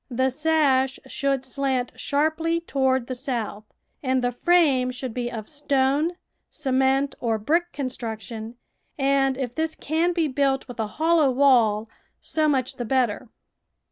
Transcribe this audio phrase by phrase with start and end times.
[0.09, 3.65] The sash should slant sharply toward the south,
[4.01, 6.13] and the frame should be of stone,
[6.49, 8.55] cement, or brick construction,
[8.97, 11.87] and if this can be built with a hollow wall,
[12.19, 13.29] so much the better.